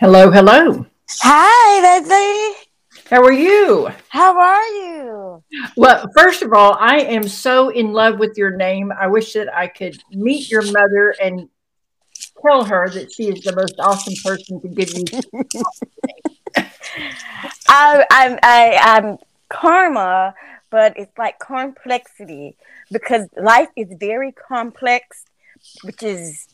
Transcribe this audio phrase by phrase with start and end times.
[0.00, 0.86] Hello, hello.
[1.20, 2.54] Hi, Lesli.
[3.10, 3.90] How are you?
[4.08, 5.44] How are you?
[5.76, 8.90] Well, first of all, I am so in love with your name.
[8.98, 11.50] I wish that I could meet your mother and
[12.40, 15.04] tell her that she is the most awesome person to give you.
[16.56, 16.70] I,
[17.68, 19.18] oh, I'm I, I'm
[19.50, 20.32] karma,
[20.70, 22.56] but it's like complexity
[22.90, 25.26] because life is very complex,
[25.82, 26.48] which is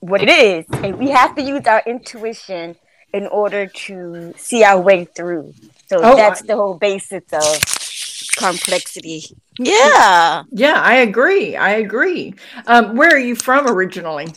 [0.00, 2.76] what it is, and we have to use our intuition
[3.12, 5.54] in order to see our way through.
[5.88, 9.24] So Oh, that's I- the whole basis of complexity.
[9.58, 11.56] Yeah, Yeah, I agree.
[11.56, 12.34] I agree.
[12.66, 14.28] Um, where are you from originally?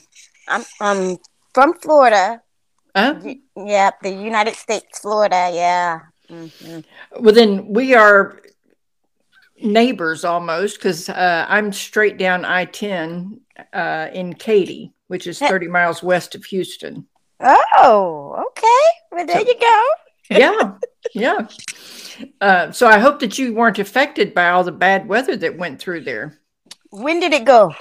[0.47, 1.17] I'm um
[1.53, 2.41] from Florida.
[2.95, 3.15] Huh?
[3.23, 5.51] Y- Yeah, the United States, Florida.
[5.53, 5.99] Yeah.
[6.29, 6.83] Mhm.
[7.19, 8.39] Well, then we are
[9.61, 13.39] neighbors almost because uh, I'm straight down I 10
[13.73, 17.05] uh, in Katy, which is 30 miles west of Houston.
[17.41, 18.83] Oh, okay.
[19.11, 19.83] Well, there So- you go.
[20.31, 20.75] yeah
[21.13, 21.39] yeah
[22.39, 25.77] uh, so i hope that you weren't affected by all the bad weather that went
[25.81, 26.39] through there
[26.89, 27.73] When did it go?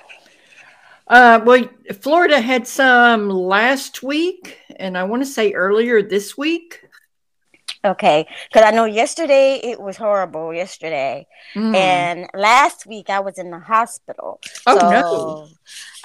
[1.06, 1.62] uh, well
[2.00, 6.80] florida had some last week and i want to say earlier this week
[7.82, 10.52] Okay, because I know yesterday it was horrible.
[10.52, 11.74] Yesterday, Mm.
[11.74, 14.38] and last week I was in the hospital.
[14.66, 15.48] oh no so,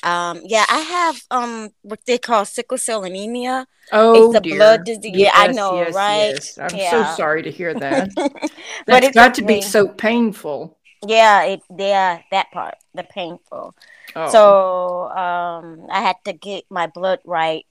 [0.05, 3.67] um, yeah, I have um what they call sickle cell anemia.
[3.91, 4.57] oh it's a dear.
[4.57, 5.11] blood disease.
[5.15, 6.35] Yeah, I know, yes, right?
[6.35, 6.57] yes.
[6.59, 6.91] i'm Yeah.
[6.91, 8.09] so sorry to hear that
[8.87, 13.75] but it's got to be so painful Yeah, it yeah that part, the painful.
[14.15, 14.31] oh.
[14.31, 17.65] So um, I had to get my blood right,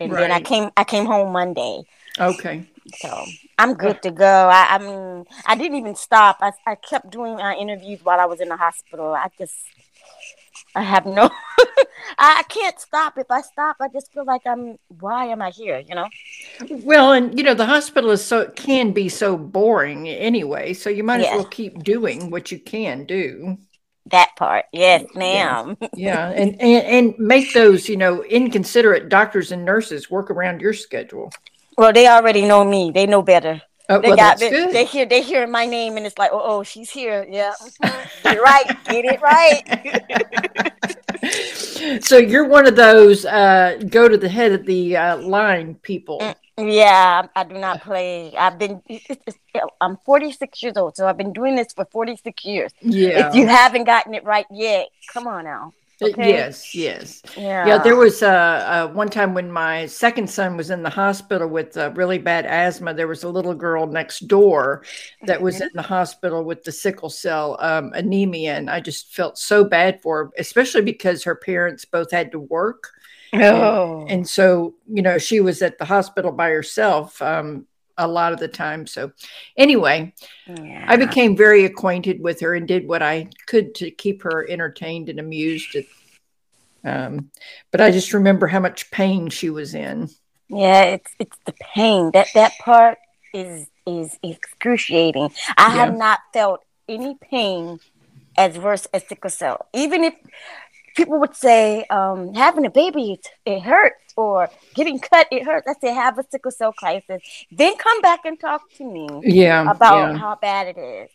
[0.00, 1.84] and then I came I came home Monday.
[2.18, 4.48] okay So I'm good to go.
[4.48, 6.38] I, I mean, I didn't even stop.
[6.40, 9.14] I, I kept doing my interviews while I was in the hospital.
[9.14, 9.54] I just,
[10.76, 11.30] I have no,
[12.18, 13.18] I, can't stop.
[13.18, 15.78] If I stop, I just feel like I'm, why am I here?
[15.78, 16.08] You know?
[16.70, 21.02] well and you know the hospital is so can be so boring anyway so you
[21.02, 23.58] might as well keep doing what you can do
[24.06, 24.66] That part.
[24.72, 25.18] Yes, Yeah.
[25.18, 25.76] ma'am.
[25.96, 30.72] yeah and, and and make those you know inconsiderate doctors and nurses work around your
[30.74, 31.32] schedule
[31.76, 32.90] Well, they already know me.
[32.90, 33.60] They know better.
[33.88, 36.42] Oh, They well got, they, they hear, they hear my name and it's like, oh,
[36.42, 37.26] oh, she's here.
[37.28, 37.52] Yeah.
[37.82, 38.84] Get it right.
[38.84, 39.62] Get it right.
[42.04, 46.20] so you're one of those uh go to the head of the uh, line people
[46.20, 46.34] Mm.
[46.74, 48.34] Yeah, I do not play.
[48.34, 48.80] I've been,
[49.80, 52.72] I'm 46 years old, so I've been doing this for 46 years.
[52.80, 55.74] yeah If you haven't gotten it right yet, come on now.
[56.02, 56.28] Uh, okay.
[56.28, 57.66] yes yes Yeah.
[57.66, 61.48] yeah there was a, uh one time when my second son was in the hospital
[61.48, 64.84] with uh, really bad asthma there was a little girl next door
[65.22, 65.62] that was Mhm.
[65.62, 70.02] in the hospital with the sickle cell um, anemia and i just felt so bad
[70.02, 72.90] for her especially because her parents both had to work
[73.32, 74.06] Oh.
[74.08, 77.66] and so you know she was at the hospital by herself um,
[77.98, 79.10] a lot of the time so
[79.56, 80.12] anyway
[80.46, 80.84] yeah.
[80.88, 85.08] i became very acquainted with her and did what i could to keep her entertained
[85.08, 85.76] and amused
[86.84, 87.30] um,
[87.70, 90.08] but i just remember how much pain she was in
[90.48, 92.10] yeah, it's it's the pain.
[92.12, 92.98] That that part
[93.34, 95.30] is is excruciating.
[95.56, 95.74] I Yeah.
[95.86, 97.80] have not felt any pain
[98.36, 99.66] as worse as sickle cell.
[99.74, 100.14] Even if
[100.96, 105.66] people would say um, having a baby it, it hurts or getting cut it hurts.
[105.68, 109.70] I say have a sickle cell crisis, then come back and talk to me yeah
[109.70, 111.10] about yeah how bad it is.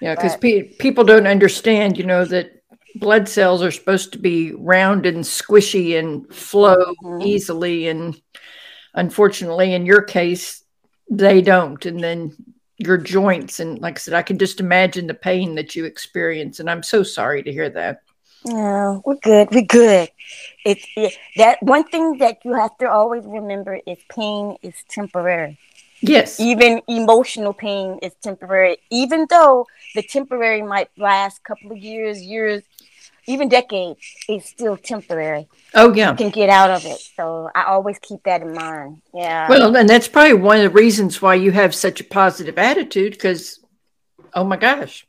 [0.00, 2.50] yeah because pe- people don't understand you know that
[2.96, 7.22] blood cells are supposed to be round and squishy and flow Mhm.
[7.26, 8.20] easily and
[8.94, 10.62] unfortunately in your case
[11.10, 12.34] they don't and then
[12.78, 16.58] your joints and like i said i can just imagine the pain that you experience
[16.60, 18.00] and i'm so sorry to hear that
[18.46, 19.48] No, we're good.
[19.50, 20.08] We're good.
[20.64, 25.58] It's it, that one thing that you have to always remember is pain is temporary.
[26.00, 28.78] yes Even emotional pain is temporary.
[28.90, 32.62] Even though the temporary might last a couple of years, years,
[33.26, 33.98] even decades,
[34.28, 35.48] it's still temporary.
[35.74, 37.00] oh yeah You can get out of it.
[37.16, 39.02] So I always keep that in mind.
[39.14, 39.48] Yeah.
[39.48, 43.12] well and that's probably one of the reasons why you have such a positive attitude
[43.12, 43.58] because
[44.34, 45.06] oh my gosh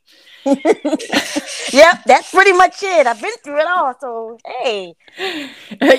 [1.72, 3.06] yep, that's pretty much it.
[3.06, 3.94] I've been through it all.
[4.00, 4.94] So hey,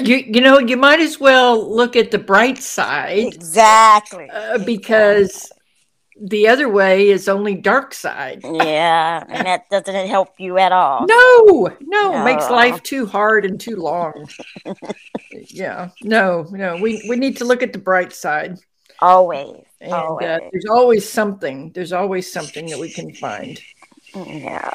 [0.04, 4.30] you you know you might as well look at the bright side exactly.
[4.30, 5.52] uh, because
[6.22, 11.06] the other way is only dark side Yeah, and that doesn't help you at all.
[11.08, 14.28] no no it makes life too hard and too long
[15.32, 18.58] yeah no no we we need to look at the bright side
[19.02, 19.56] Always.
[19.80, 20.42] and uh, Always.
[20.52, 23.62] there's always something there's always something that we can find
[24.16, 24.72] Yeah.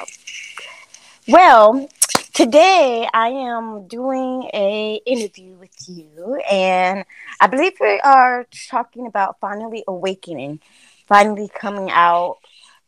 [1.26, 1.88] Well,
[2.32, 7.04] today I am doing a interview with you, and
[7.40, 10.60] I believe we are talking about finally awakening,
[11.06, 12.38] finally coming out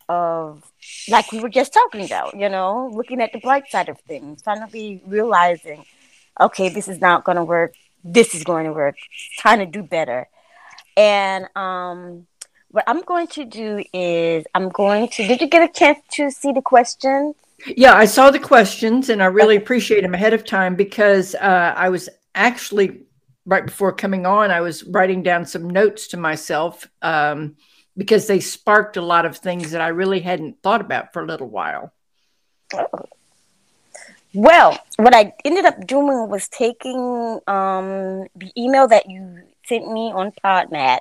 [0.09, 0.71] of
[1.09, 4.43] like we were just talking about, you know, looking at the bright side of things,
[4.43, 5.85] finally realizing,
[6.41, 7.75] okay, this is not going to work.
[8.05, 8.97] This is going to work.
[9.39, 10.29] Trying to do better.
[10.97, 12.27] And um,
[12.77, 15.27] what I'm going to do is I'm going to.
[15.27, 17.35] Did you get a chance to see the questions?
[17.67, 21.73] Yeah, I saw the questions and I really appreciate them ahead of time because uh,
[21.75, 23.01] I was actually
[23.47, 27.57] right before coming on, I was writing down some notes to myself um,
[27.97, 31.27] because they sparked a lot of things that I really hadn't thought about for a
[31.27, 31.95] little while.
[32.75, 33.07] Oh.
[34.35, 40.13] Well, what I ended up doing was taking um, the email that you sent me
[40.13, 40.99] on Podmatch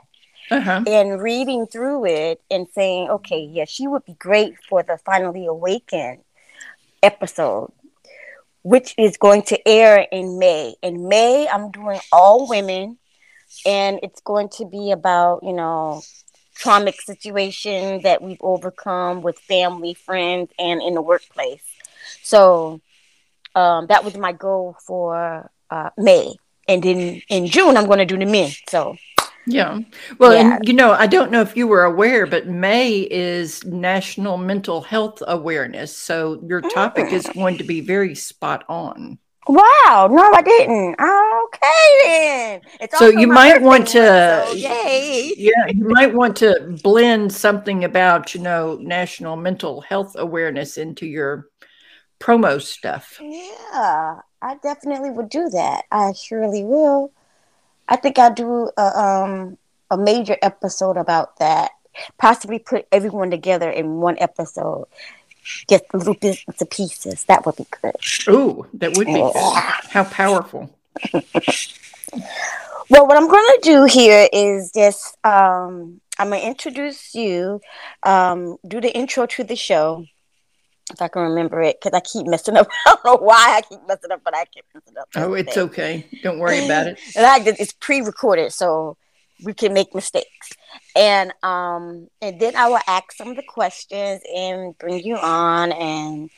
[0.51, 0.83] uh-huh.
[0.87, 5.45] and reading through it and saying, okay, yeah, she would be great for the Finally
[5.45, 6.19] Awakened
[7.01, 7.71] episode,
[8.63, 10.75] which is going to air in May.
[10.81, 12.97] In May, I'm doing all women,
[13.65, 16.01] and it's going to be about, you know,
[16.55, 21.63] traumatic situation that we've overcome with family, friends, and in the workplace.
[22.23, 22.81] So
[23.55, 26.35] um, that was my goal for uh, May.
[26.67, 28.51] And then in June, I'm going to do the men.
[28.69, 28.95] So
[29.47, 29.79] yeah.
[30.17, 30.55] Well, yeah.
[30.57, 34.81] and you know, I don't know if you were aware, but May is National Mental
[34.81, 35.95] Health Awareness.
[35.95, 37.13] So your topic mm.
[37.13, 39.19] is going to be very spot on.
[39.47, 40.09] Wow.
[40.11, 40.95] No, I didn't.
[40.99, 42.61] Okay, then.
[42.81, 48.33] It's so you might want to, so yeah, you might want to blend something about,
[48.33, 51.49] you know, National Mental Health Awareness into your
[52.19, 53.19] promo stuff.
[53.21, 55.83] Yeah, I definitely would do that.
[55.91, 57.11] I surely will.
[57.87, 59.57] I think I'll do a, um,
[59.91, 61.71] a major episode about that.
[62.17, 64.87] Possibly put everyone together in one episode.
[65.69, 67.23] Just a little bits of pieces.
[67.25, 67.95] That would be good.
[68.27, 69.33] Ooh, that would be good.
[69.35, 70.69] How powerful.
[72.89, 77.61] well, what I'm going to do here is just um, I'm going to introduce you,
[78.03, 80.05] um, do the intro to the show
[80.91, 82.67] if I can remember it, because I keep messing up.
[82.85, 85.09] I don't know why I keep messing up, but I keep messing up.
[85.15, 86.05] Oh, it's okay.
[86.23, 86.99] Don't worry about it.
[87.15, 88.97] and I it's pre-recorded, so
[89.43, 90.51] we can make mistakes.
[90.95, 95.71] And um, and then I will ask some of the questions and bring you on.
[95.71, 96.29] And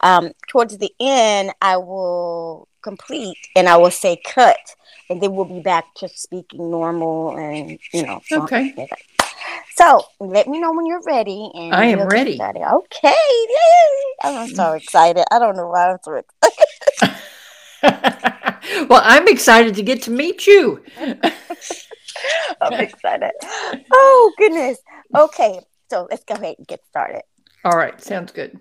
[0.00, 4.58] um, towards the end, I will complete and I will say cut,
[5.08, 8.20] and then we'll be back to speaking normal and you know.
[8.30, 8.88] Okay.
[9.76, 11.50] So let me know when you're ready.
[11.54, 12.40] And I am ready.
[12.40, 13.08] Okay.
[13.08, 14.14] Yay.
[14.22, 15.24] I'm so excited.
[15.30, 17.16] I don't know why I'm so excited.
[18.88, 20.82] well, I'm excited to get to meet you.
[22.60, 23.32] I'm excited.
[23.92, 24.78] Oh, goodness.
[25.14, 25.60] Okay.
[25.90, 27.22] So let's go ahead and get started.
[27.64, 28.00] All right.
[28.00, 28.58] Sounds good.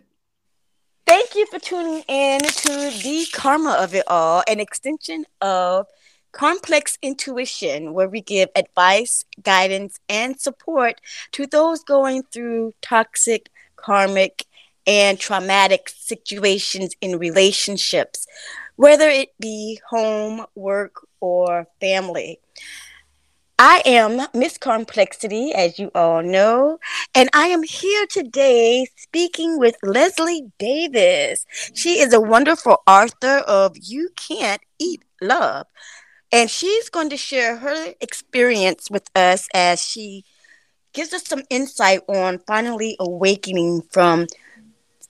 [1.06, 5.86] Thank you for tuning in to the karma of it all, an extension of
[6.33, 11.00] Complex Intuition, where we give advice, guidance, and support
[11.31, 14.45] to those going through toxic, karmic,
[14.85, 18.27] and traumatic situations in relationships,
[18.75, 22.39] whether it be home, work, or family.
[23.59, 26.79] I am Miss Complexity, as you all know,
[27.13, 31.45] and I am here today speaking with Lesli Davis.
[31.74, 35.68] She is a wonderful author of You Can't Eat Love
[36.33, 40.25] and she's going to share her experience with us as she
[40.91, 44.25] gives us some insight on finally awakening from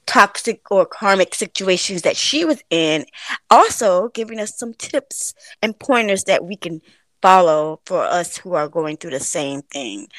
[0.05, 3.05] toxic or karmic situations that she was in.
[3.50, 6.81] Also, giving us some tips and pointers that we can
[7.24, 10.10] follow for us who are going through the same thing.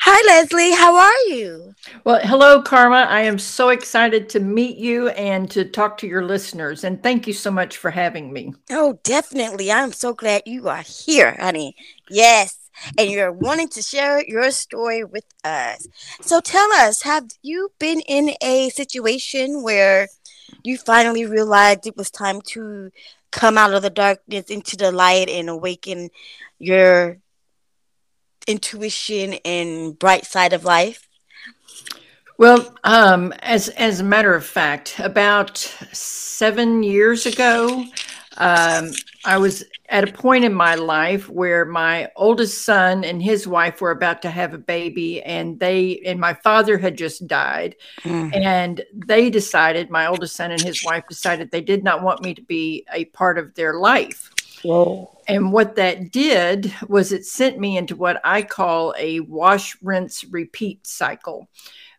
[0.00, 0.74] Hi, Lesli.
[0.74, 1.74] How are you?
[2.04, 3.06] Well, hello, Karma.
[3.10, 6.82] I am so excited to meet you and to talk to your listeners.
[6.82, 8.54] And thank you so much for having me.
[8.70, 9.70] Oh, definitely.
[9.70, 11.76] I'm so glad you are here, honey.
[12.08, 12.58] Yes.
[12.96, 15.86] And you're wanting to share your story with us.
[16.22, 20.08] So tell us, have you been in a situation where
[20.62, 22.90] you finally realized it was time to
[23.34, 26.08] come out of the darkness into the light and awaken
[26.58, 27.18] your
[28.46, 31.08] intuition and bright side of life?
[32.38, 35.58] Well, um, as as a matter of fact, about
[35.92, 37.84] seven years ago,
[38.36, 38.90] um,
[39.24, 43.80] I was at a point in my life where my oldest son and his wife
[43.80, 48.34] were about to have a baby, and they and my father had just died, mm.
[48.34, 52.34] and they decided, my oldest son and his wife decided they did not want me
[52.34, 54.30] to be a part of their life.
[54.62, 55.10] Whoa.
[55.28, 60.24] And what that did was it sent me into what I call a wash, rinse,
[60.24, 61.48] repeat cycle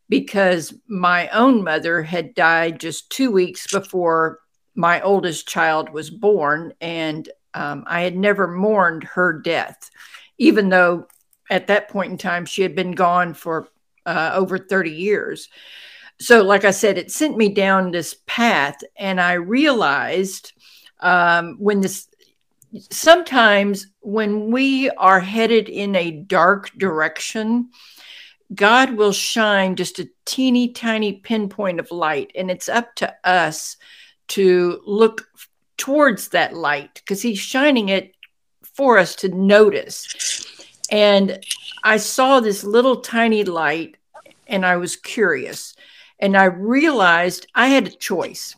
[0.10, 4.39] because my own mother had died just two weeks before
[4.75, 9.89] my oldest child was born, and um, I had never mourned her death,
[10.38, 11.08] even though
[11.50, 13.70] at that point in time she had been gone for
[14.05, 15.50] uh, over 30 years.
[16.20, 20.53] So, like I said, it sent me down this path, and I realized
[21.00, 22.08] um, when this
[22.89, 27.70] sometimes when we are headed in a dark direction,
[28.53, 33.77] God will shine just a teeny tiny pinpoint of light, and it's up to us
[34.29, 35.27] to look
[35.77, 38.13] towards that light because He's shining it
[38.74, 40.46] for us to notice.
[40.91, 41.44] And
[41.84, 43.98] I saw this little tiny light,
[44.48, 45.75] and I was curious.
[46.20, 48.55] And I realized I had a choice.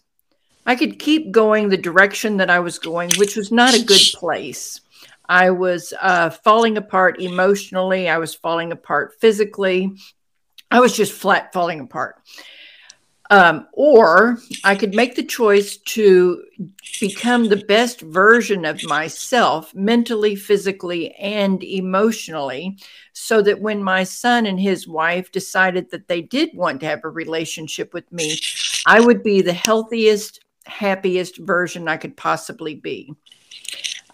[0.66, 4.02] I could keep going the direction that I was going, which was not a good
[4.16, 4.82] place.
[5.30, 8.10] I was uh, falling apart emotionally.
[8.10, 9.92] I was falling apart physically.
[10.70, 12.16] I was just flat falling apart.
[13.30, 16.44] Um, or I could make the choice to
[17.02, 22.78] become the best version of myself mentally, physically, and emotionally,
[23.12, 27.04] so that when my son and his wife decided that they did want to have
[27.04, 28.40] a relationship with me,
[28.86, 33.14] I would be the healthiest, happiest version I could possibly be.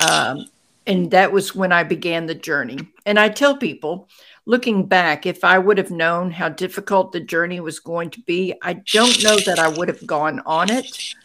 [0.09, 0.47] Um,
[0.85, 2.79] and that was when I began the journey.
[3.05, 4.09] And I tell people,
[4.45, 8.53] looking back, if I would have known how difficult the journey was going to be,
[8.61, 11.15] I don't know that I would have gone on it.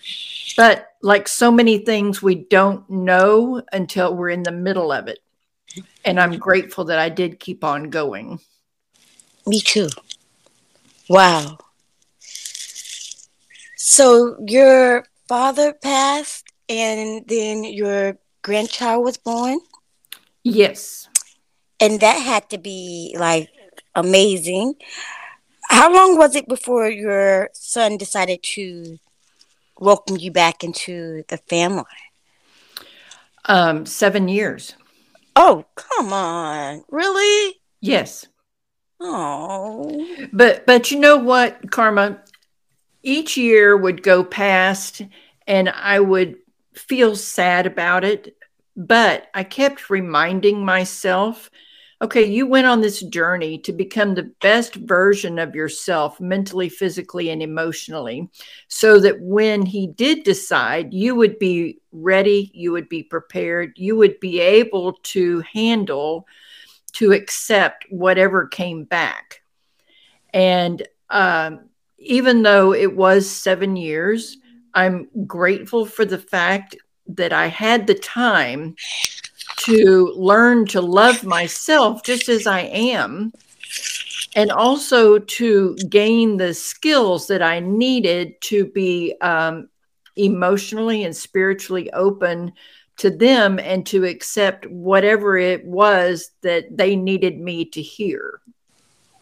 [0.56, 5.18] But like so many things, we don't know until we're in the middle of it.
[6.04, 8.40] And I'm grateful that I did keep on going.
[9.46, 9.88] Me too.
[11.08, 11.58] Wow.
[13.76, 19.60] So your father passed and then your grandchild was born?
[20.42, 21.08] Yes
[21.80, 23.50] and that had to be like
[23.94, 24.74] amazing.
[25.68, 28.98] How long was it before your son decided to
[29.78, 31.84] welcome you back into the family?
[33.44, 34.74] Um, seven years.
[35.36, 36.84] Oh, come on.
[36.90, 37.60] Really?
[37.80, 38.26] Yes.
[39.00, 40.06] Oh.
[40.32, 42.22] But but you know what, Karma?
[43.02, 45.02] Each year would go past
[45.46, 46.36] and I would
[46.74, 48.36] feel sad about it,
[48.76, 51.50] but I kept reminding myself
[52.00, 57.30] okay, you went on this journey to become the best version of yourself mentally, physically,
[57.30, 58.28] and emotionally,
[58.68, 63.96] so that when he did decide, you would be ready, you would be prepared, you
[63.96, 66.26] would be able to handle,
[66.92, 69.42] to accept whatever came back.
[70.32, 74.36] And um, even though it was seven years,
[74.72, 76.76] I'm grateful for the fact
[77.08, 78.76] that I had the time
[79.68, 83.32] to learn to love myself just as I am,
[84.34, 89.68] and also to gain the skills that I needed to be um,
[90.16, 92.52] emotionally and spiritually open
[92.98, 98.40] to them and to accept whatever it was that they needed me to hear.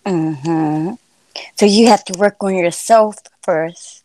[0.05, 0.95] Mm-hmm.
[1.57, 4.05] So you have to work on yourself first.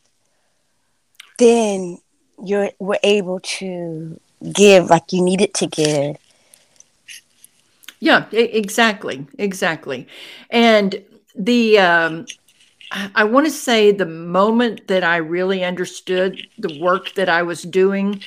[1.37, 1.99] Then
[2.43, 4.19] you were able to
[4.53, 6.17] give like you needed to give.
[8.01, 10.07] Yeah, exactly, exactly.
[10.49, 11.05] And
[11.35, 12.25] the um,
[13.15, 17.61] I want to say the moment that I really understood the work that I was
[17.61, 18.21] doing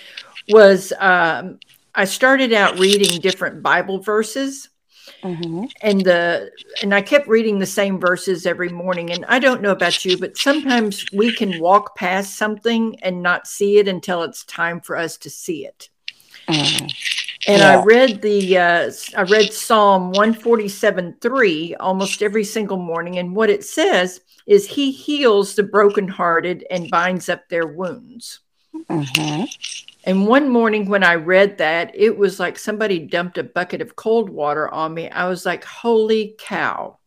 [0.48, 1.58] was um,
[1.94, 4.68] I started out reading different Bible verses.
[5.22, 5.64] Mm-hmm.
[5.82, 6.50] And the
[6.82, 9.10] and I kept reading the same verses every morning.
[9.10, 13.46] And I don't know about you, but sometimes we can walk past something and not
[13.46, 15.88] see it until it's time for us to see it.
[16.48, 16.86] Mm-hmm.
[17.46, 17.78] And yeah.
[17.78, 23.18] I read the uh, I read Psalm 147 3 almost every single morning.
[23.18, 28.40] And what it says is he heals the brokenhearted and binds up their wounds.
[28.88, 29.44] Mm-hmm.
[30.06, 33.96] And one morning when I read that, it was like somebody dumped a bucket of
[33.96, 35.08] cold water on me.
[35.10, 36.98] I was like, holy cow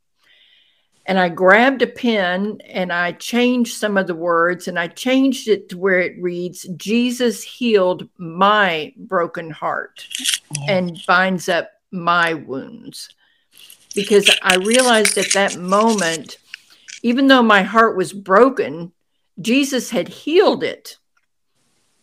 [1.08, 5.48] and I grabbed a pen and I changed some of the words and I changed
[5.48, 10.06] it to where it reads, Jesus healed my broken heart
[10.68, 13.10] and binds up my wounds.
[13.96, 16.38] Because I realized at that moment,
[17.04, 18.92] even though my heart was broken,
[19.40, 20.98] Jesus had healed it.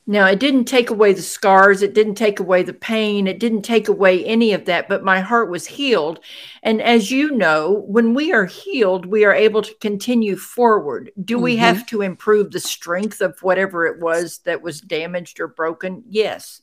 [0.07, 3.63] Now, it didn't take away the scars, it didn't take away the pain, it didn't
[3.63, 6.21] take away any of that, but my heart was healed.
[6.63, 11.11] And as you know, when we are healed, we are able to continue forward.
[11.25, 11.45] Do mm-hmm.
[11.45, 16.05] we have to improve the strength of whatever it was that was damaged or broken?
[16.07, 16.61] Yes.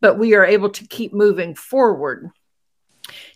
[0.00, 2.30] But we are able to keep moving forward.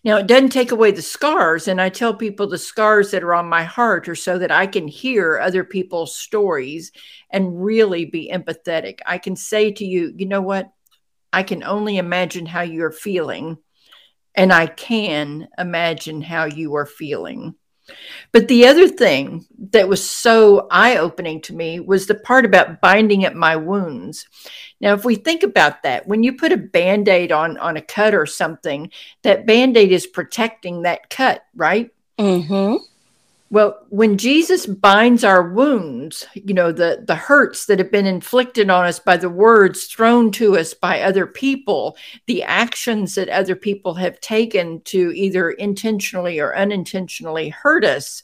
[0.04, 1.68] Now, it doesn't take away the scars.
[1.68, 4.66] And I tell people the scars that are on my heart are so that I
[4.66, 6.92] can hear other people's stories
[7.30, 9.00] and really be empathetic.
[9.04, 10.70] I can say to you, you know what?
[11.32, 13.58] I can only imagine how you're feeling.
[14.34, 17.54] And I can imagine how you are feeling.
[18.32, 22.80] But the other thing that was so eye opening to me was the part about
[22.80, 24.26] binding up my wounds.
[24.80, 27.82] Now, if we think about that, when you put a band aid on, on a
[27.82, 28.90] cut or something,
[29.22, 31.90] that band aid is protecting that cut, right?
[32.18, 32.76] Mm-hmm.
[33.50, 38.68] Well, when Jesus binds our wounds, you know, the, the hurts that have been inflicted
[38.68, 43.56] on us by the words thrown to us by other people, the actions that other
[43.56, 48.22] people have taken to either intentionally or unintentionally hurt us,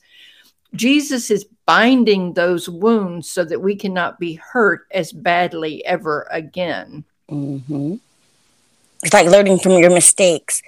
[0.74, 7.02] Jesus is binding those wounds so that we cannot be hurt as badly ever again.
[7.30, 7.94] Mm-hmm.
[9.02, 10.60] It's like learning from your mistakes,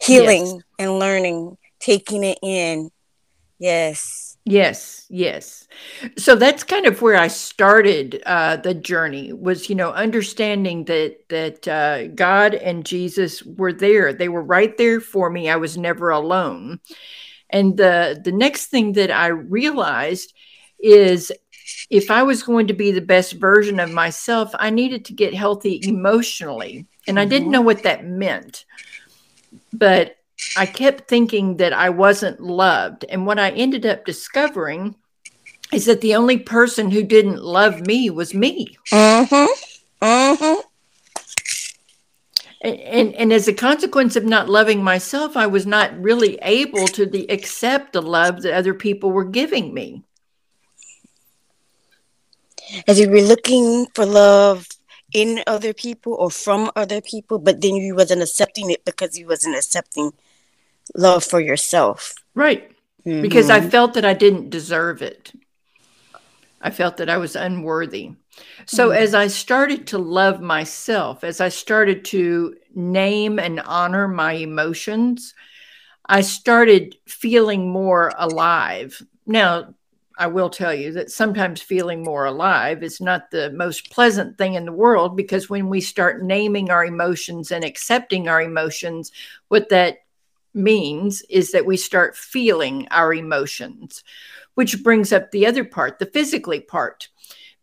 [0.00, 0.62] healing yes.
[0.78, 2.92] and learning, taking it in
[3.60, 4.38] Yes.
[4.46, 5.68] Yes, yes.
[6.16, 9.34] So that's kind of where I started uh, the journey.
[9.34, 14.14] Was you know understanding that that uh, God and Jesus were there.
[14.14, 15.50] They were right there for me.
[15.50, 16.80] I was never alone.
[17.50, 20.32] And the the next thing that I realized
[20.82, 21.30] is
[21.90, 25.34] if I was going to be the best version of myself, I needed to get
[25.34, 26.86] healthy emotionally.
[27.06, 27.52] And I didn't mm-hmm.
[27.52, 28.64] know what that meant.
[29.72, 30.16] But
[30.56, 33.04] I kept thinking that I wasn't loved.
[33.08, 34.94] And what I ended up discovering
[35.72, 38.76] is that the only person who didn't love me was me.
[38.90, 40.04] Mm-hmm.
[40.04, 40.60] Mm-hmm.
[42.62, 46.86] And, and, and as a consequence of not loving myself, I was not really able
[46.88, 50.02] to the, accept the love that other people were giving me.
[52.86, 54.66] As you were looking for love
[55.12, 59.26] in other people or from other people, but then you wasn't accepting it because you
[59.26, 60.12] wasn't accepting
[60.96, 62.14] love for yourself.
[62.34, 62.70] Right.
[63.06, 63.22] Mm-hmm.
[63.22, 65.32] Because I felt that I didn't deserve it.
[66.60, 68.12] I felt that I was unworthy.
[68.66, 69.02] So, mm-hmm.
[69.02, 75.34] as I started to love myself, as I started to name and honor my emotions,
[76.06, 79.00] I started feeling more alive.
[79.26, 79.74] Now,
[80.18, 84.52] I will tell you that sometimes feeling more alive is not the most pleasant thing
[84.52, 89.12] in the world because when we start naming our emotions and accepting our emotions,
[89.48, 90.00] what that
[90.54, 94.02] means is that we start feeling our emotions,
[94.54, 97.08] which brings up the other part, the physically part,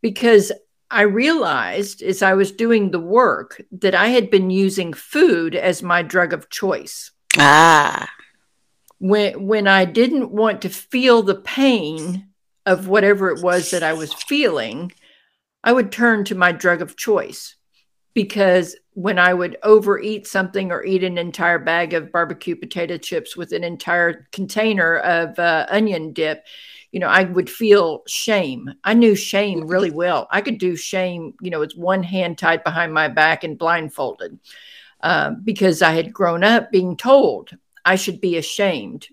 [0.01, 0.51] because
[0.89, 5.83] I realized as I was doing the work that I had been using food as
[5.83, 7.11] my drug of choice.
[7.37, 8.09] Ah.
[8.99, 12.29] When when I didn't want to feel the pain
[12.65, 14.91] of whatever it was that I was feeling,
[15.63, 17.55] I would turn to my drug of choice
[18.13, 23.37] because when I would overeat something or eat an entire bag of barbecue potato chips
[23.37, 26.43] with an entire container of uh, onion dip,
[26.91, 28.73] you know, I would feel shame.
[28.83, 30.27] I knew shame really well.
[30.31, 34.39] I could do shame, you know, with one hand tied behind my back and blindfolded
[35.01, 37.51] uh, because I had grown up being told
[37.85, 39.09] I should be ashamed.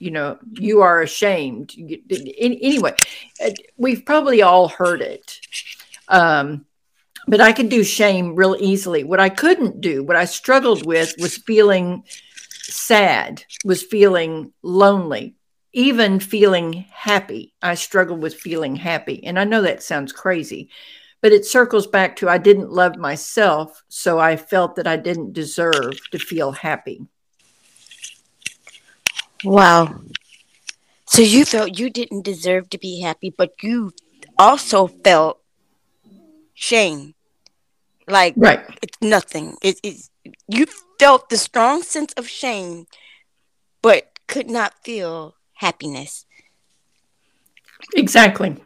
[0.00, 1.76] You know, you are ashamed.
[2.10, 2.96] Anyway,
[3.40, 5.38] uh, we've probably all heard it.
[6.08, 6.66] Um,
[7.26, 9.04] but I could do shame real easily.
[9.04, 12.04] What I couldn't do, what I struggled with was feeling
[12.62, 15.36] sad, was feeling lonely,
[15.72, 17.54] even feeling happy.
[17.62, 19.24] I struggled with feeling happy.
[19.24, 20.68] And I know that sounds crazy,
[21.20, 23.82] but it circles back to I didn't love myself.
[23.88, 27.06] So I felt that I didn't deserve to feel happy.
[29.44, 30.00] Wow.
[31.06, 33.92] So you felt you didn't deserve to be happy, but you
[34.38, 35.41] also felt
[36.62, 37.14] shame.
[38.06, 38.64] Like right.
[38.82, 39.56] it's nothing.
[39.62, 40.10] It is
[40.48, 40.66] you
[40.98, 42.86] felt the strong sense of shame,
[43.82, 46.24] but could not feel happiness.
[47.94, 48.56] Exactly.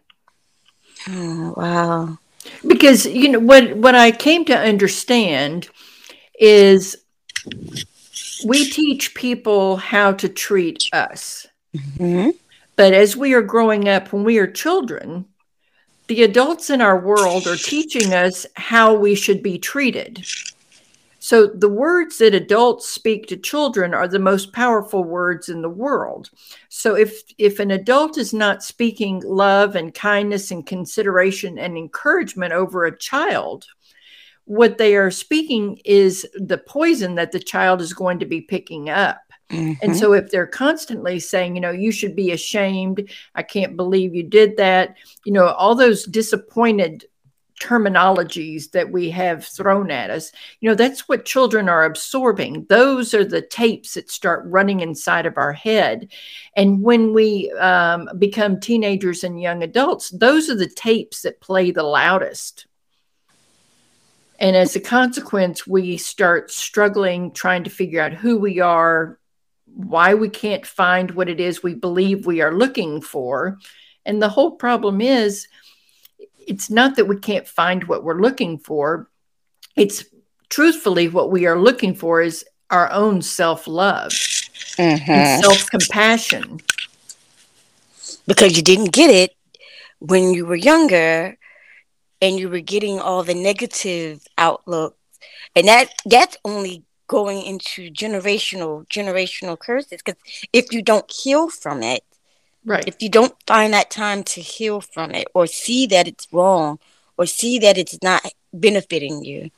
[1.09, 2.19] Oh, wow.
[2.67, 5.69] Because you know what what I came to understand
[6.39, 6.97] is
[8.45, 11.47] we teach people how to treat us.
[11.75, 12.31] Mm-hmm.
[12.77, 15.27] But as we are growing up, when we are children,
[16.09, 20.25] the adults in our world are teaching us how we should be treated.
[21.19, 25.69] So, the words that adults speak to children are the most powerful words in the
[25.69, 26.31] world.
[26.69, 32.53] So, if, if an adult is not speaking love and kindness and consideration and encouragement
[32.53, 33.67] over a child,
[34.45, 38.89] what they are speaking is the poison that the child is going to be picking
[38.89, 39.26] up.
[39.51, 39.75] Mm-hmm.
[39.83, 44.15] And so, if they're constantly saying, you know, you should be ashamed, I can't believe
[44.15, 47.05] you did that, you know, all those disappointed
[47.61, 50.31] terminologies that we have thrown at us
[50.61, 52.67] you know that's what children are absorbing.
[52.69, 56.13] Those are the tapes that start running inside of our head.
[56.55, 61.71] And when we um, become teenagers and young adults those are the tapes that play
[61.71, 62.67] the loudest.
[64.39, 69.19] And as a consequence we start struggling trying to figure out who we are
[69.77, 73.59] why we can't find what it is we believe we are looking for
[74.07, 75.49] and the whole problem is
[76.47, 79.11] it's not that we can't find what we're looking for.
[79.75, 80.05] It's
[80.49, 85.11] truthfully what we are looking for is our own self love mm-hmm.
[85.11, 86.61] and self compassion.
[88.27, 89.37] Because you didn't get it
[89.99, 91.37] when you were younger
[92.23, 94.97] and you were getting all the negative outlook.
[95.55, 100.21] And that that's only going into generational generational curses because
[100.53, 102.03] if you don't heal from it
[102.67, 102.87] Right.
[102.87, 106.81] If you don't find that time to heal from it or see that it's wrong
[107.17, 109.51] or see that it's not benefiting you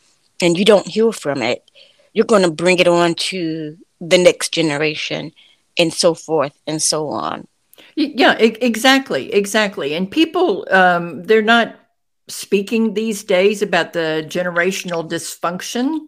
[0.43, 1.69] and you don't heal from it,
[2.13, 5.33] you're going to bring it on to the next generation
[5.79, 7.49] and so forth and so on.
[7.97, 9.33] Yeah, exactly.
[9.33, 9.95] Exactly.
[9.95, 11.77] And people, um, they're not
[12.29, 16.01] speaking these days about the generational dysfunction.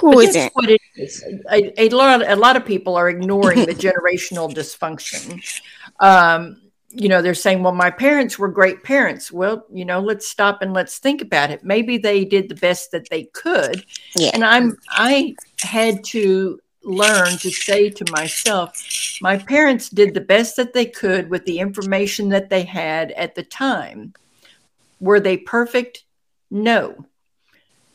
[0.00, 0.52] Who isn't?
[0.54, 1.24] What it is.
[1.50, 5.42] A, a, lot, a lot of people are ignoring the generational dysfunction
[6.00, 9.32] um, you know, they're saying, well, my parents were great parents.
[9.32, 11.64] Well, you know, let's stop and let's think about it.
[11.64, 13.84] Maybe they did the best that they could.
[14.14, 14.30] Yeah.
[14.32, 18.80] And I'm, I had to learn to say to myself,
[19.20, 23.34] my parents did the best that they could with the information that they had at
[23.34, 24.14] the time.
[25.00, 26.04] Were they perfect?
[26.50, 27.06] No.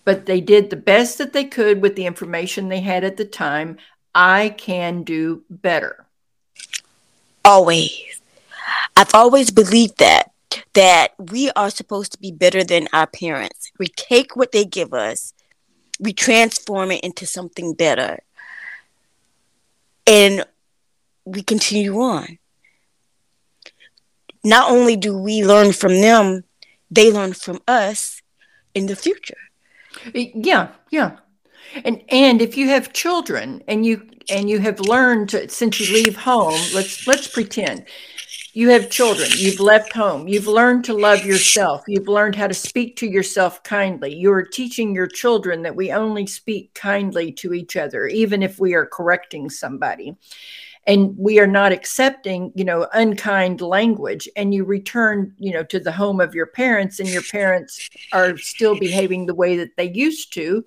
[0.10, 3.26] But they did the best that they could with the information they had at the
[3.26, 3.78] time.
[4.16, 6.08] I can do better.
[7.46, 8.20] Always.
[8.98, 10.32] I've always believed that
[10.74, 13.72] that we are supposed to be better than our parents.
[13.78, 15.36] We take what they give us,
[16.00, 18.24] we transform it into something better.
[20.08, 20.44] And
[21.24, 22.40] we continue on.
[24.44, 26.46] Not only do we learn from them,
[26.90, 28.24] they learn from us
[28.74, 29.38] in the future.
[30.14, 31.18] Yeah, yeah.
[31.84, 35.94] And and if you have children and you and you have learned to, since you
[35.94, 37.86] leave home, let's let's pretend
[38.54, 42.54] you have children, you've left home, you've learned to love yourself, you've learned how to
[42.54, 44.16] speak to yourself kindly.
[44.16, 48.74] You're teaching your children that we only speak kindly to each other, even if we
[48.74, 50.16] are correcting somebody.
[50.88, 54.28] And we are not accepting, you know, unkind language.
[54.36, 58.38] And you return, you know, to the home of your parents, and your parents are
[58.38, 60.64] still behaving the way that they used to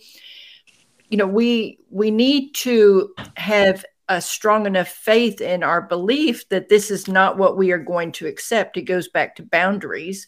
[1.12, 6.70] you know we we need to have a strong enough faith in our belief that
[6.70, 10.27] this is not what we are going to accept it goes back to boundaries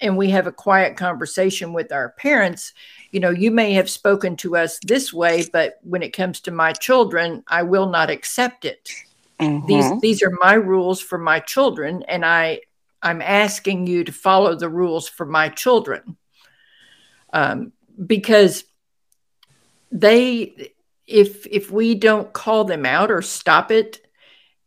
[0.00, 2.72] and we have a quiet conversation with our parents
[3.10, 6.52] you know you may have spoken to us this way but when it comes to
[6.52, 8.88] my children i will not accept it
[9.42, 9.66] mm-hmm.
[9.66, 12.60] these these are my rules for my children and i
[13.02, 16.16] i'm asking you to follow the rules for my children
[17.32, 17.72] um,
[18.06, 18.64] because
[19.90, 20.72] they
[21.06, 24.06] if if we don't call them out or stop it,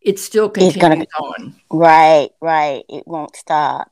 [0.01, 1.55] it still continues gonna, on.
[1.71, 2.83] Right, right.
[2.89, 3.91] It won't stop.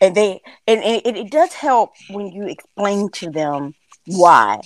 [0.00, 3.74] And they and, and it, it does help when you explain to them
[4.06, 4.60] why.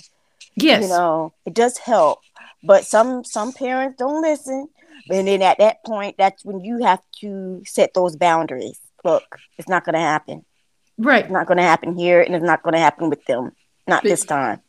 [0.55, 0.83] Yes.
[0.83, 2.19] You know, it does help.
[2.63, 4.67] But some some parents don't listen.
[5.09, 8.79] And then at that point, that's when you have to set those boundaries.
[9.03, 9.23] Look,
[9.57, 10.45] it's not going to happen.
[10.97, 11.25] Right.
[11.25, 13.51] It's not going to happen here, and it's not going to happen with them.
[13.87, 14.61] Not but, this time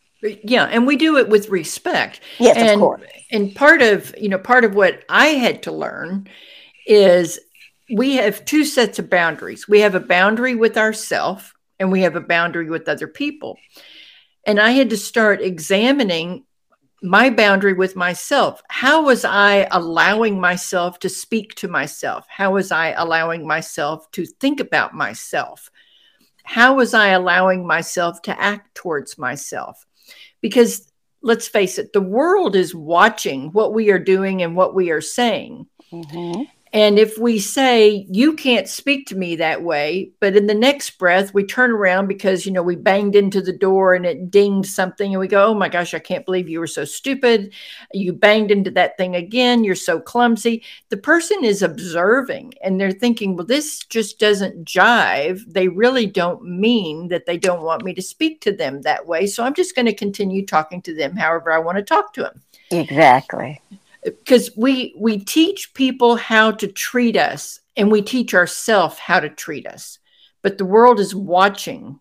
[0.43, 4.29] yeah and we do it with respect yes and, of course and part of you
[4.29, 6.27] know part of what i had to learn
[6.87, 7.39] is
[7.95, 12.17] we have two sets of boundaries we have a boundary with ourself and we have
[12.17, 13.59] a boundary with other people
[14.47, 16.45] and i had to start examining
[17.05, 22.73] my boundary with myself how was i allowing myself to speak to myself how was
[22.73, 25.71] i allowing myself to think about myself
[26.45, 29.87] how was i allowing myself to act towards myself
[30.41, 30.91] because
[31.25, 35.01] let's face it, the world is watching what we are doing and what we are
[35.01, 35.67] saying.
[35.91, 36.43] Mm-hmm.
[36.75, 40.99] And if we say, you can't speak to me that way, but in the next
[40.99, 44.71] breath, we turn around because, you know, we banged into the door and it dinged
[44.71, 47.53] something and we go, oh my gosh, I can't believe you were so stupid.
[47.93, 49.63] You banged into that thing again.
[49.63, 50.65] You're so clumsy.
[50.89, 55.43] The person is observing and they're thinking, well, this just doesn't jive.
[55.47, 59.29] They really don't mean that they don't want me to speak to them that way.
[59.29, 62.23] So I'm just going to continue talking to them however I want to talk to
[62.23, 62.43] them.
[62.73, 63.61] Exactly
[64.05, 69.31] because we we teach people how to treat us and we teach ourselves how to
[69.31, 69.99] treat us
[70.43, 71.99] but the world is watching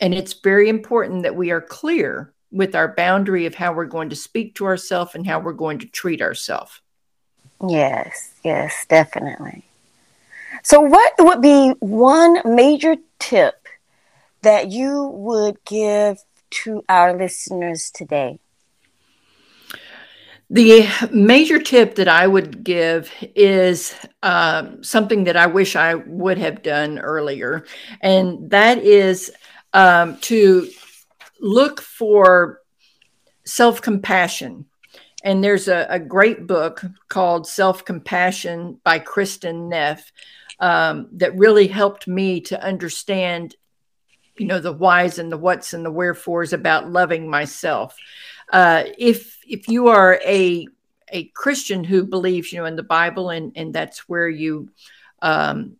[0.00, 4.10] And it's very important that we are clear with our boundary of how we're going
[4.10, 6.80] to speak to ourselves and how we're going to treat ourselves.
[7.66, 9.64] Yes, yes, definitely.
[10.62, 13.66] So, what would be one major tip
[14.42, 16.18] that you would give
[16.62, 18.38] to our listeners today?
[20.54, 26.38] The major tip that I would give is uh, something that I wish I would
[26.38, 27.66] have done earlier,
[28.00, 29.32] and that is
[29.72, 30.68] um, to
[31.40, 32.60] look for
[33.44, 34.66] self compassion.
[35.24, 40.12] And there's a, a, great book called Self Compassion by Kristin Neff
[40.60, 43.56] um, that really helped me to understand,
[44.38, 47.96] you know, the whys and the whats and the wherefores about loving myself.
[48.54, 50.68] Uh, if if you are a
[51.08, 54.70] a Christian who believes, you know, in the Bible and and that's where you
[55.22, 55.76] um,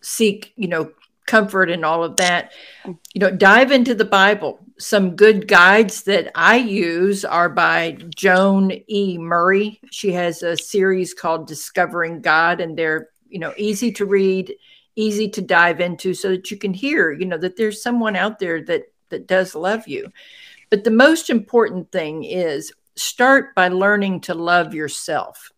[0.00, 0.92] seek, you know,
[1.26, 2.52] comfort and all of that.
[2.86, 4.60] You know, dive into the Bible.
[4.78, 9.18] Some good guides that I use are by Joan E.
[9.18, 9.78] Murray.
[9.90, 14.54] She has a series called Discovering God, and they're, you know, easy to read,
[14.94, 18.38] easy to dive into so that you can hear, you know, that there's someone out
[18.38, 20.10] there that that does love you.
[20.70, 25.50] But the most important thing is start by learning to love yourself.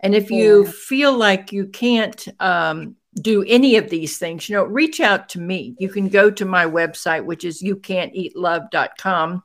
[0.00, 0.70] And if you yeah.
[0.70, 5.40] feel like you can't um, do any of these things, you know, reach out to
[5.40, 5.74] me.
[5.78, 9.42] You can go to my website, which is youcan'teatlove.com,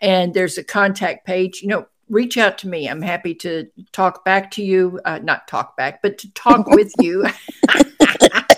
[0.00, 1.62] and there's a contact page.
[1.62, 2.88] You know, reach out to me.
[2.88, 6.92] I'm happy to talk back to you, uh, not talk back, but to talk with
[6.98, 7.26] you.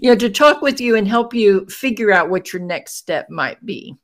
[0.00, 3.28] you know, to talk with you and help you figure out what your next step
[3.30, 3.96] might be.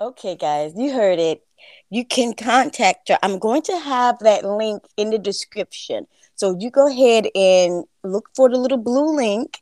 [0.00, 1.46] Okay, guys, you heard it.
[1.90, 3.18] You can contact her.
[3.22, 6.06] I'm going to have that link in the description.
[6.34, 9.60] So you go ahead and look for the little blue link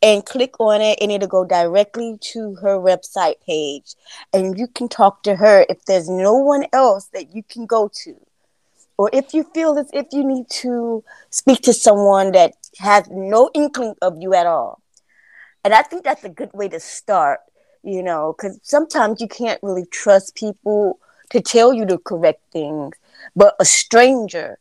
[0.00, 3.94] and click on it, and it'll go directly to her website page.
[4.32, 7.90] And you can talk to her if there's no one else that you can go
[8.04, 8.14] to.
[8.96, 13.50] Or if you feel as if you need to speak to someone that has no
[13.54, 14.80] inkling of you at all.
[15.64, 17.40] And I think that's a good way to start,
[17.82, 20.98] you know, because sometimes you can't really trust people
[21.30, 22.94] to tell you the correct things.
[23.34, 24.58] But a stranger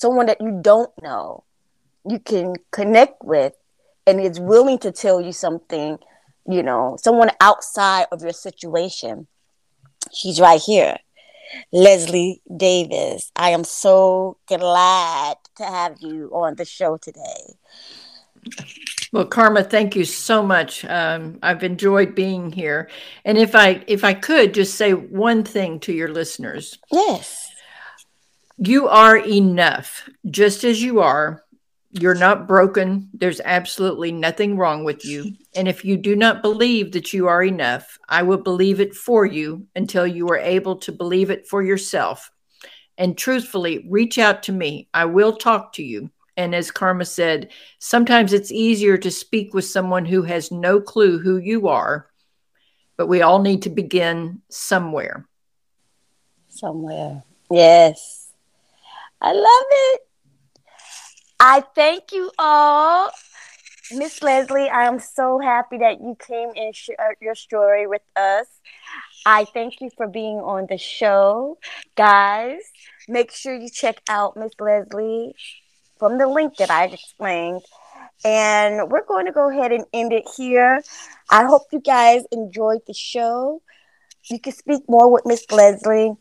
[0.00, 1.44] someone that you don't know,
[2.08, 3.52] you can connect with
[4.06, 5.98] and is willing to tell you something,
[6.48, 9.26] you know, someone outside of your situation.
[10.12, 10.96] She's right here.
[11.72, 13.30] Lesli Davis.
[13.36, 17.56] I am so glad to have you on the show today.
[19.12, 20.84] Well, Karma, thank you so much.
[20.84, 22.88] Um, I've enjoyed being here.
[23.24, 26.78] And if I if I could just say one thing to your listeners.
[26.92, 27.48] Yes.
[28.56, 31.42] You are enough, just as you are.
[31.92, 33.08] You're not broken.
[33.12, 35.32] There's absolutely nothing wrong with you.
[35.56, 39.26] And if you do not believe that you are enough, I will believe it for
[39.26, 42.30] you until you are able to believe it for yourself.
[42.96, 44.88] And truthfully, reach out to me.
[44.94, 46.10] I will talk to you.
[46.36, 47.50] And as Karma said,
[47.80, 52.08] sometimes it's easier to speak with someone who has no clue who you are,
[52.96, 55.26] but we all need to begin somewhere.
[56.48, 57.24] Somewhere.
[57.50, 58.28] Yes.
[59.20, 60.00] I love it.
[61.40, 63.10] I thank you all.
[63.92, 68.02] Miss Lesli, I am so happy that you came and shared uh, your story with
[68.14, 68.46] us.
[69.24, 71.58] I thank you for being on the show.
[71.96, 72.60] Guys,
[73.08, 75.32] make sure you check out Miss Lesli
[75.98, 77.62] from the link that I explained.
[78.22, 80.82] And we're going to go ahead and end it here.
[81.30, 83.62] I hope you guys enjoyed the show.
[84.30, 86.16] You can speak more with Miss Lesli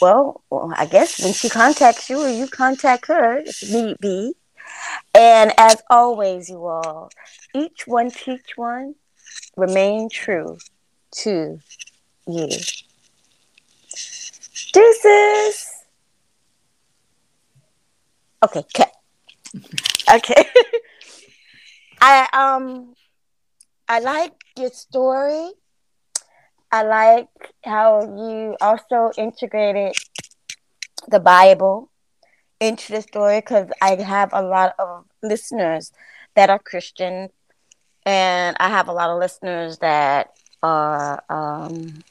[0.00, 4.34] well, well, I guess when she contacts you or you contact her, if need be.
[5.14, 7.10] And as always, you all,
[7.54, 8.94] each one teach one,
[9.56, 10.58] remain true
[11.22, 11.60] to
[12.26, 12.48] you.
[14.72, 15.70] Deuces.
[18.42, 18.90] Okay, okay.
[20.14, 20.44] okay.
[22.00, 22.94] I um
[23.88, 25.50] I like your story
[26.74, 27.28] I like
[27.64, 29.94] how you also integrated
[31.06, 31.88] the Bible
[32.58, 35.92] into the story because I have a lot of listeners
[36.34, 37.28] that are Christian,
[38.04, 40.32] and I have a lot of listeners that
[40.64, 42.02] are, um,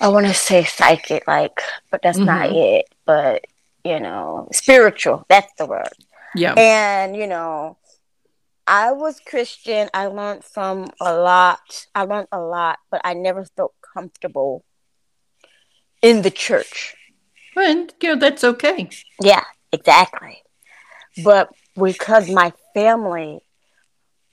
[0.00, 1.60] I want to say psychic, like,
[1.90, 2.26] but that's mm-hmm.
[2.26, 2.86] not it.
[3.04, 3.46] But
[3.84, 5.26] you know, spiritual.
[5.28, 5.88] That's the word.
[6.36, 6.54] Yeah.
[6.56, 7.78] And you know,
[8.66, 9.88] I was Christian.
[9.92, 11.86] I learned from a lot.
[11.94, 14.64] I learned a lot, but I never felt comfortable
[16.00, 16.94] in the church.
[17.56, 18.88] And you know that's okay.
[19.20, 20.42] Yeah, exactly.
[21.22, 21.50] But
[21.80, 23.40] because my family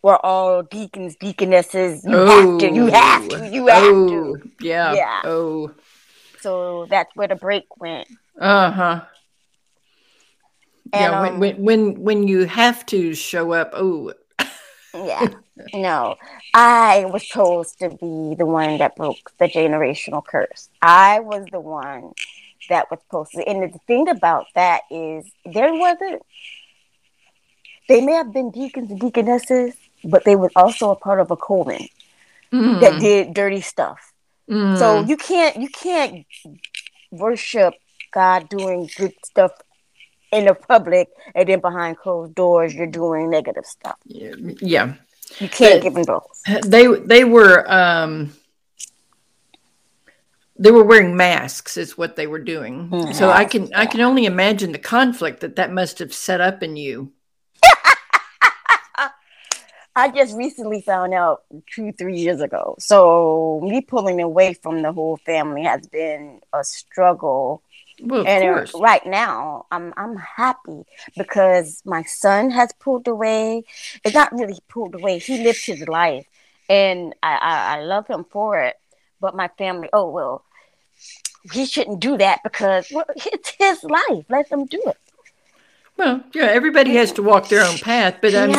[0.01, 2.03] were all deacons, deaconesses.
[2.03, 4.51] You oh, have to, you have to, you have oh, to.
[4.59, 4.93] Yeah.
[4.93, 5.21] Yeah.
[5.23, 5.71] Oh.
[6.39, 8.07] So that's where the break went.
[8.39, 9.01] Uh huh.
[10.93, 14.13] yeah, um, when, when when you have to show up, oh.
[14.93, 15.27] Yeah.
[15.73, 16.15] No,
[16.53, 20.69] I was supposed to be the one that broke the generational curse.
[20.81, 22.13] I was the one
[22.69, 23.47] that was supposed to.
[23.47, 26.21] And the thing about that is, there wasn't.
[27.87, 31.35] They may have been deacons and deaconesses, but they were also a part of a
[31.35, 31.87] coven
[32.51, 32.79] mm.
[32.79, 34.13] that did dirty stuff.
[34.49, 34.77] Mm.
[34.77, 36.25] So you can't you can't
[37.11, 37.73] worship
[38.11, 39.51] God doing good stuff
[40.31, 43.97] in the public and then behind closed doors you're doing negative stuff.
[44.05, 44.95] Yeah.
[45.39, 46.41] You can't give them both.
[46.65, 48.33] They they were um
[50.57, 52.89] they were wearing masks is what they were doing.
[52.89, 53.13] Mm-hmm.
[53.13, 56.61] So I can I can only imagine the conflict that that must have set up
[56.61, 57.11] in you.
[59.95, 62.75] I just recently found out two, three years ago.
[62.79, 67.63] So me pulling away from the whole family has been a struggle.
[68.01, 70.83] Well, and right now, I'm I'm happy
[71.15, 73.63] because my son has pulled away.
[74.03, 75.19] It's not really pulled away.
[75.19, 76.25] He lived his life,
[76.69, 78.75] and I, I, I love him for it.
[79.19, 80.43] But my family, oh well,
[81.51, 84.25] he shouldn't do that because well, it's his life.
[84.29, 84.97] Let him do it.
[85.97, 88.49] Well, yeah, everybody has to walk their own path, but um,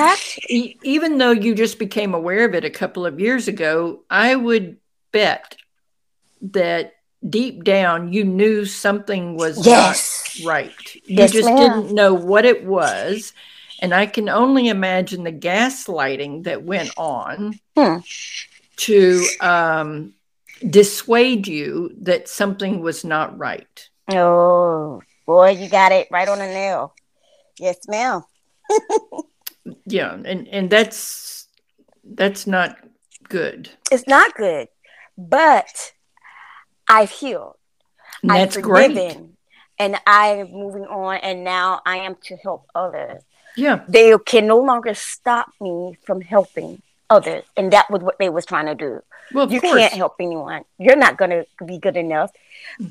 [0.48, 4.36] e- even though you just became aware of it a couple of years ago, I
[4.36, 4.76] would
[5.10, 5.56] bet
[6.42, 6.92] that
[7.28, 10.38] deep down you knew something was yes.
[10.40, 10.94] not right.
[10.94, 11.56] You yes, just ma'am.
[11.56, 13.32] didn't know what it was.
[13.80, 17.96] And I can only imagine the gaslighting that went on hmm.
[18.76, 20.14] to um,
[20.68, 23.88] dissuade you that something was not right.
[24.08, 26.94] Oh, boy, you got it right on the nail.
[27.58, 28.22] Yes, ma'am.
[29.84, 31.48] yeah, and and that's
[32.04, 32.76] that's not
[33.28, 33.68] good.
[33.90, 34.68] It's not good,
[35.18, 35.92] but
[36.88, 37.56] I've healed.
[38.22, 39.18] And that's I've great.
[39.78, 43.22] And I'm moving on, and now I am to help others.
[43.56, 48.28] Yeah, they can no longer stop me from helping others, and that was what they
[48.28, 49.02] was trying to do.
[49.32, 49.78] Well, you course.
[49.78, 50.64] can't help anyone.
[50.78, 52.30] You're not going to be good enough.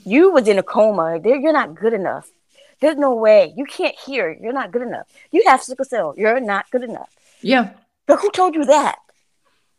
[0.03, 1.19] You was in a coma.
[1.23, 2.29] You're not good enough.
[2.79, 3.53] There's no way.
[3.55, 4.31] You can't hear.
[4.41, 5.07] You're not good enough.
[5.31, 6.15] You have sickle cell.
[6.17, 7.09] You're not good enough.
[7.41, 7.71] Yeah.
[8.07, 8.97] But who told you that?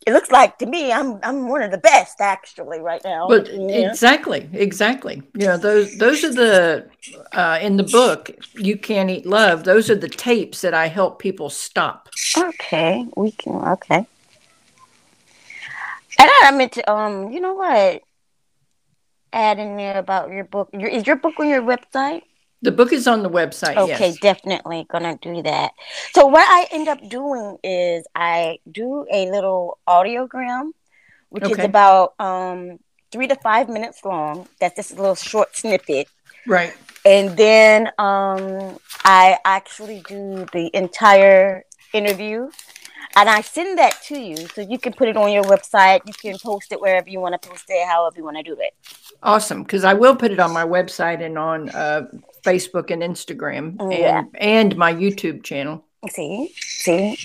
[0.05, 3.27] It looks like to me I'm I'm one of the best actually right now.
[3.27, 3.89] But yeah.
[3.89, 5.21] exactly, exactly.
[5.33, 6.89] You know, those those are the
[7.31, 11.19] uh, in the book, You Can't Eat Love, those are the tapes that I help
[11.19, 12.09] people stop.
[12.37, 13.05] Okay.
[13.15, 14.05] We can okay.
[16.19, 18.01] And I meant to um, you know what?
[19.31, 20.69] Add in there about your book.
[20.73, 22.21] Your, is your book on your website?
[22.63, 23.75] The book is on the website.
[23.75, 24.19] Okay, yes.
[24.19, 25.73] definitely gonna do that.
[26.13, 30.71] So what I end up doing is I do a little audiogram,
[31.29, 31.53] which okay.
[31.53, 32.79] is about um,
[33.11, 34.47] three to five minutes long.
[34.61, 36.07] That's just a little short snippet.
[36.47, 36.73] Right.
[37.05, 42.49] And then um, I actually do the entire interview
[43.15, 46.01] and I send that to you so you can put it on your website.
[46.07, 48.57] You can post it wherever you want to post it, however you want to do
[48.59, 48.73] it.
[49.21, 52.07] Awesome, because I will put it on my website and on uh,
[52.43, 54.23] Facebook and Instagram oh, and yeah.
[54.35, 55.85] and my YouTube channel.
[56.09, 57.17] See, see,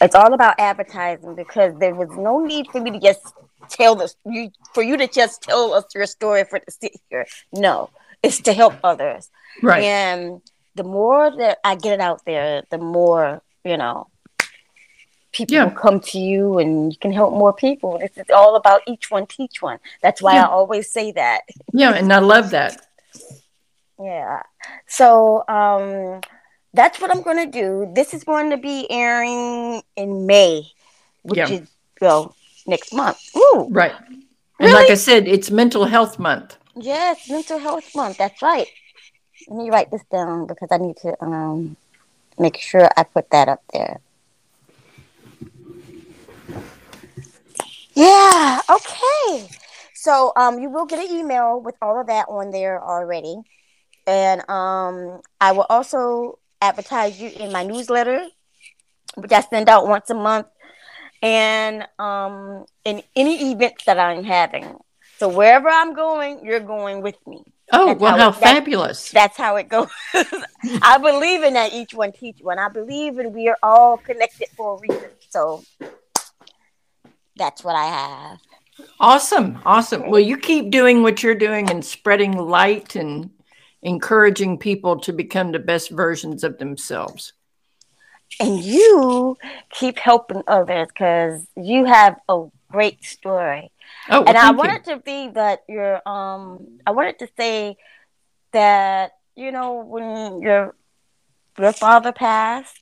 [0.00, 3.34] it's all about advertising because there was no need for me to just
[3.70, 7.26] tell this you for you to just tell us your story for to sit here.
[7.52, 7.90] No,
[8.22, 9.30] it's to help others.
[9.62, 9.84] Right.
[9.84, 10.42] And
[10.74, 14.08] the more that I get it out there, the more you know
[15.32, 15.70] people yeah.
[15.70, 17.98] come to you and you can help more people.
[17.98, 19.78] This is all about each one teach one.
[20.02, 20.44] That's why yeah.
[20.44, 21.42] I always say that.
[21.72, 22.86] Yeah, and I love that.
[24.00, 24.42] Yeah.
[24.86, 26.20] So um
[26.74, 27.90] that's what I'm gonna do.
[27.94, 30.64] This is going to be airing in May,
[31.22, 31.50] which yeah.
[31.50, 32.34] is well
[32.66, 33.18] next month.
[33.36, 33.66] Ooh.
[33.70, 33.94] Right.
[34.00, 34.20] And
[34.60, 34.72] really?
[34.72, 36.56] like I said, it's mental health month.
[36.76, 38.18] Yes, mental health month.
[38.18, 38.66] That's right.
[39.48, 41.76] Let me write this down because I need to um
[42.38, 44.00] make sure I put that up there.
[47.94, 48.60] Yeah.
[48.70, 49.48] Okay.
[49.94, 53.42] So um, you will get an email with all of that on there already,
[54.08, 58.26] and um, I will also advertise you in my newsletter,
[59.16, 60.46] which I send out once a month,
[61.22, 64.78] and um, in any events that I'm having.
[65.18, 67.44] So wherever I'm going, you're going with me.
[67.70, 69.10] Oh, that's well, how, how it, fabulous.
[69.10, 69.88] That's, that's, how it goes.
[70.80, 72.58] I believe in that each one teach one.
[72.58, 75.10] I believe in we are all connected for a reason.
[75.28, 75.64] So
[77.36, 78.38] that's what I have.
[79.00, 79.58] Awesome.
[79.66, 80.08] Awesome.
[80.08, 83.28] Well, you keep doing what you're doing and spreading light and
[83.82, 87.32] encouraging people to become the best versions of themselves.
[88.40, 89.36] and you
[89.70, 93.70] keep helping others because you have a great story.
[94.10, 94.94] Oh, well, and I wanted you.
[94.96, 97.76] to be that your um I wanted to say
[98.52, 100.74] that you know when your
[101.58, 102.80] your father passed,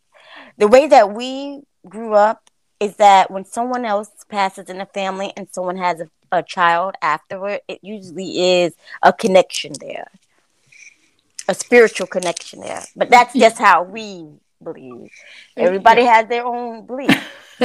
[0.58, 5.32] the way that we grew up is that when someone else passes in the family
[5.36, 10.10] and someone has a, a child afterward, it usually is a connection there,
[11.48, 12.82] a spiritual connection there.
[12.94, 14.26] But that's just how we
[14.62, 15.10] believe.
[15.56, 16.14] Everybody yeah.
[16.14, 17.10] has their own belief.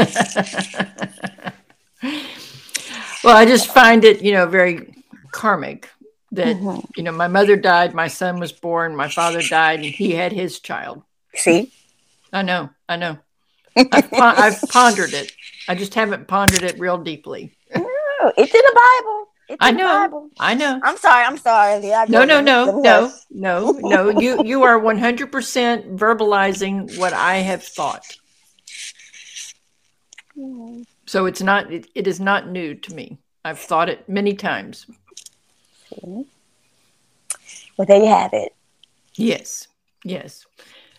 [3.23, 4.93] well, I just find it, you know, very
[5.32, 5.89] karmic
[6.32, 6.79] that, mm-hmm.
[6.95, 10.32] you know, my mother died, my son was born, my father died, and he had
[10.32, 11.03] his child.
[11.36, 11.71] See?
[12.32, 13.17] I know, I know.
[13.75, 15.34] I've, I've pondered it.
[15.67, 17.55] I just haven't pondered it real deeply.
[18.21, 19.20] No, it's in the Bible.
[19.59, 20.29] I know.
[20.39, 20.79] I know.
[20.83, 21.25] I'm sorry.
[21.25, 21.79] I'm sorry.
[22.09, 24.19] no, no, no, no, no, no.
[24.19, 28.17] You you are 100 percent verbalizing what I have thought.
[31.05, 31.71] So it's not.
[31.71, 33.17] It, it is not new to me.
[33.43, 34.85] I've thought it many times.
[36.01, 36.25] Well,
[37.87, 38.53] there you have it.
[39.15, 39.67] Yes.
[40.03, 40.45] Yes.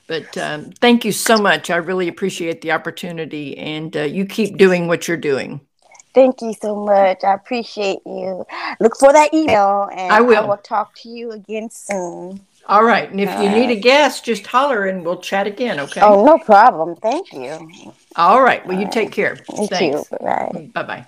[0.07, 1.71] But um, thank you so much.
[1.71, 5.61] I really appreciate the opportunity, and uh, you keep doing what you're doing.
[6.15, 7.25] Thank you so much.
[7.25, 8.45] I appreciate you.
[8.81, 12.41] Look for that email, and I will, I will talk to you again soon.
[12.69, 13.11] All right.
[13.11, 16.01] And if you need a guest, just holler and we'll chat again, okay?
[16.01, 16.97] Oh, no problem.
[16.97, 17.93] Thank you.
[18.17, 18.65] All right.
[18.67, 19.39] Well, you take care.
[19.59, 20.09] You Thanks.
[20.09, 20.71] Bye.
[20.75, 21.07] Bye bye.